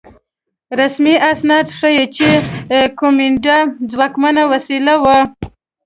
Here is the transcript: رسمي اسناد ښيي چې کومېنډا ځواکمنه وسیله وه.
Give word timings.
رسمي 0.79 1.15
اسناد 1.31 1.65
ښيي 1.77 2.05
چې 2.15 2.27
کومېنډا 2.99 3.57
ځواکمنه 3.91 4.43
وسیله 4.53 4.93
وه. 5.03 5.17